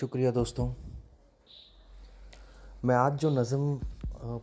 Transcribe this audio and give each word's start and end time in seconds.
शुक्रिया 0.00 0.30
दोस्तों। 0.30 0.66
मैं 2.84 2.94
आज 2.94 3.18
जो 3.20 3.30
नज़म 3.30 3.80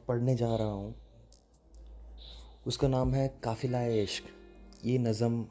पढ़ने 0.08 0.36
जा 0.36 0.56
रहा 0.56 0.68
हूँ, 0.68 0.94
उसका 2.68 2.88
नाम 2.88 3.14
है 3.14 3.28
काफ़िला 3.44 3.82
इश्क। 3.84 4.24
ये 4.86 4.98
नज़म 4.98 5.46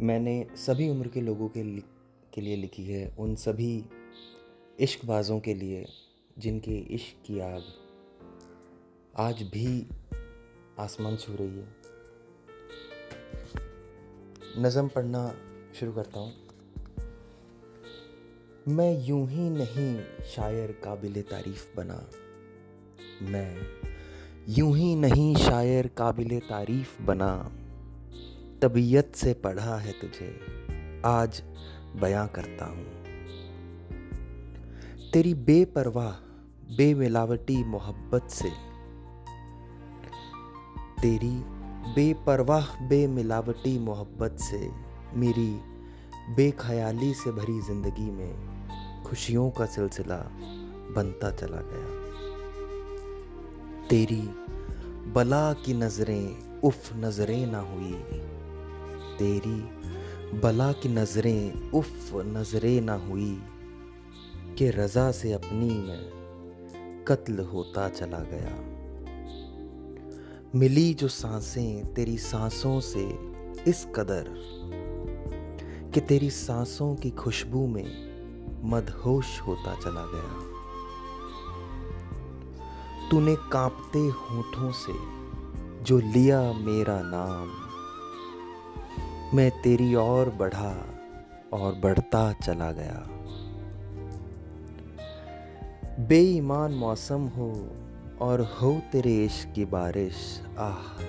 मैंने 0.00 0.36
सभी 0.56 0.88
उम्र 0.90 1.08
के 1.08 1.20
लोगों 1.20 1.48
के 1.48 1.64
के 2.34 2.40
लिए 2.40 2.56
लिखी 2.56 2.84
है, 2.84 3.06
उन 3.18 3.34
सभी 3.36 3.84
इश्कबाज़ों 4.78 5.40
के 5.40 5.54
लिए, 5.54 5.84
जिनके 6.38 6.78
इश्क 6.94 7.26
की 7.26 7.40
आग 7.40 7.62
आज 9.16 9.42
भी 9.42 9.86
आसमान 10.78 11.16
छू 11.16 11.36
रही 11.40 11.58
है। 11.58 11.68
नज़म 14.58 14.88
पढ़ना 14.88 15.28
शुरू 15.80 15.92
करता 15.92 16.20
हूँ। 16.20 16.43
मैं 18.68 19.06
यूँ 19.06 19.28
ही 19.28 19.50
नहीं 19.50 20.02
शायर 20.24 20.72
काबिल 20.84 21.22
तारीफ़ 21.22 21.76
बना। 21.76 22.10
मैं 23.22 23.56
यूँ 24.48 24.76
ही 24.76 24.96
नहीं 24.96 25.36
शायर 25.36 25.86
काबिल 25.86 26.38
तारीफ़ 26.40 27.02
बना। 27.02 27.52
तबीयत 28.62 29.12
से 29.14 29.34
पढ़ा 29.34 29.76
है 29.76 29.92
तुझे, 29.92 30.40
आज 31.06 31.42
बयां 31.96 32.28
करता 32.28 32.64
हूँ। 32.64 32.86
तेरी 35.12 35.34
बेपरवाह, 35.34 36.12
बेमिलावटी 36.76 37.64
मोहब्बत 37.64 38.30
से। 38.30 38.50
तेरी 41.02 41.36
बेपरवाह, 41.94 42.88
बेमिलावटी 42.88 43.78
मोहब्बत 43.78 44.36
से 44.40 44.70
मेरी 45.14 45.60
बेख्याली 46.34 47.14
से 47.14 47.30
भरी 47.32 47.60
ज़िंदगी 47.60 48.10
में। 48.10 48.53
खुशियों 49.06 49.50
का 49.50 49.66
सिलसिला 49.66 50.16
बनता 50.96 51.30
चला 51.30 51.56
गया। 51.56 52.04
तेरी 53.88 54.22
बला 55.10 55.52
की 55.52 55.74
नज़रें 55.74 56.60
उफ 56.60 56.96
नज़रें 56.96 57.46
ना 57.46 57.60
हुई। 57.60 57.92
तेरी 59.18 59.84
बला 60.38 60.72
की 60.72 60.88
नज़रें 60.88 61.70
उफ 61.70 62.10
नज़रें 62.14 62.80
ना 62.80 62.94
हुई 62.94 63.42
कि 64.58 64.70
रज़ा 64.70 65.12
से 65.12 65.32
अपनी 65.32 65.70
में 65.70 67.04
कत्ल 67.08 67.38
होता 67.38 67.88
चला 67.88 68.18
गया। 68.18 68.74
मिली 70.54 70.94
जो 70.94 71.08
साँसें 71.08 71.94
तेरी 71.94 72.18
सांसों 72.18 72.80
से 72.80 73.34
इस 73.70 73.86
कदर 73.94 74.24
कि 75.94 76.00
तेरी 76.00 76.30
सांसों 76.30 76.94
की 76.96 77.10
खुशबू 77.10 77.66
में 77.66 78.13
मदहोश 78.64 79.40
होता 79.40 79.74
चला 79.74 80.04
गया। 80.06 80.54
तूने 83.10 83.36
कांपते 83.52 83.98
होठों 83.98 84.72
से 84.72 84.92
जो 85.84 85.98
लिया 85.98 86.40
मेरा 86.52 87.00
नाम, 87.04 87.50
मैं 89.36 89.50
तेरी 89.62 89.94
ओर 89.94 90.28
बढ़ा 90.30 90.86
और 91.52 91.74
बढ़ता 91.74 92.32
चला 92.32 92.72
गया। 92.72 93.06
बेईमान 96.08 96.72
मौसम 96.72 97.26
हो 97.26 97.70
और 98.20 98.40
हो 98.40 98.82
तेरे 98.92 99.24
इश्क 99.24 99.52
की 99.54 99.64
बारिश, 99.64 100.42
आह, 100.58 101.02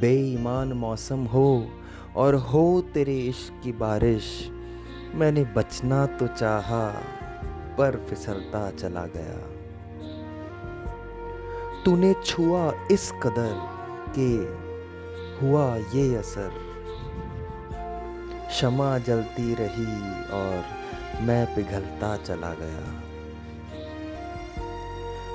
बेईमान 0.00 0.72
मौसम 0.72 1.24
हो 1.24 1.68
और 2.16 2.34
हो 2.34 2.84
तेरे 2.94 3.18
इश्क 3.20 3.60
की 3.64 3.72
बारिश 3.72 4.50
मैंने 5.14 5.44
बचना 5.44 6.06
तो 6.06 6.26
चाहा, 6.26 6.88
पर 7.78 8.06
फिसलता 8.10 8.70
चला 8.70 9.04
गया। 9.06 9.36
तूने 11.84 12.14
छुआ 12.24 12.72
इस 12.90 13.12
कदर 13.12 13.54
के 14.18 14.28
हुआ 15.40 15.76
ये 15.76 16.16
असर। 16.16 16.50
क्षमा 18.48 18.98
जलती 18.98 19.54
रही 19.54 20.00
और 20.30 20.64
मैं 21.22 21.54
पिघलता 21.54 22.16
चला 22.16 22.54
गया। 22.54 23.02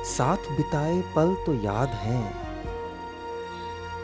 साथ 0.03 0.38
बिताए 0.38 1.01
पल 1.16 1.35
तो 1.46 1.53
याद 1.53 1.90
हैं, 1.90 2.34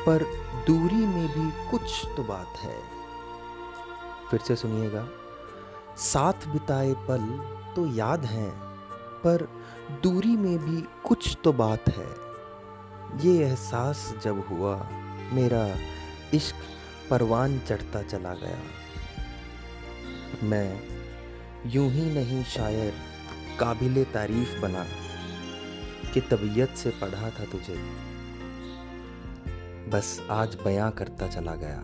पर 0.06 0.24
दूरी 0.68 1.06
में 1.06 1.28
भी 1.28 1.70
कुछ 1.72 2.06
तो 2.18 2.24
बात 2.24 2.58
है। 2.58 2.78
फिर 4.32 4.40
से 4.40 4.56
सुनिएगा। 4.56 5.08
साथ 5.98 6.48
बिताए 6.48 6.94
पल 6.94 7.26
तो 7.76 7.86
याद 7.96 8.26
हैं, 8.26 8.52
पर 9.24 9.48
दूरी 10.04 10.36
में 10.38 10.58
भी 10.58 10.82
कुछ 11.04 11.38
तो 11.44 11.54
बात 11.54 11.90
है। 11.90 12.08
ये 13.22 13.46
एहसास 13.46 14.14
जब 14.24 14.48
हुआ, 14.50 14.76
मेरा 15.34 15.68
इश्क 16.34 16.56
परवान 17.10 17.60
चढ़ता 17.60 18.02
चला 18.02 18.34
गया। 18.34 18.60
मैं 20.44 20.82
यूँ 21.66 21.90
ही 21.92 22.06
नहीं 22.14 22.44
शायर 22.44 22.94
काबिल 23.60 24.04
तारीफ़ 24.04 24.60
बना 24.62 24.86
कि 26.14 26.22
तबीयत 26.22 26.76
से 26.78 26.90
पढ़ा 26.90 27.30
था 27.30 27.46
तुझे। 27.46 27.78
बस 29.90 30.22
आज 30.32 30.56
बयां 30.56 30.92
करता 30.92 31.28
चला 31.28 31.56
गया। 31.56 31.84